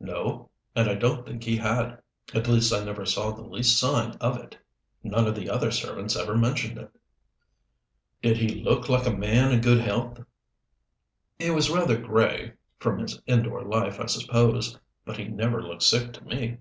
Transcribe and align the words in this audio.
"No. 0.00 0.48
And 0.74 0.88
I 0.88 0.94
don't 0.94 1.26
think 1.26 1.44
he 1.44 1.58
had. 1.58 2.00
At 2.32 2.48
least 2.48 2.72
I 2.72 2.82
never 2.82 3.04
saw 3.04 3.32
the 3.32 3.42
least 3.44 3.78
sign 3.78 4.12
of 4.12 4.38
it. 4.38 4.56
None 5.02 5.26
of 5.26 5.34
the 5.34 5.50
other 5.50 5.70
servants 5.70 6.16
ever 6.16 6.38
mentioned 6.38 6.78
it." 6.78 6.90
"Did 8.22 8.38
he 8.38 8.48
look 8.48 8.88
like 8.88 9.04
a 9.06 9.12
man 9.14 9.52
in 9.52 9.60
good 9.60 9.82
health?" 9.82 10.22
"He 11.38 11.50
was 11.50 11.68
rather 11.68 11.98
gray 11.98 12.54
from 12.78 12.98
his 12.98 13.20
indoor 13.26 13.62
life, 13.62 14.00
I 14.00 14.06
suppose. 14.06 14.78
But 15.04 15.18
he 15.18 15.24
never 15.28 15.62
looked 15.62 15.82
sick 15.82 16.14
to 16.14 16.24
me." 16.24 16.56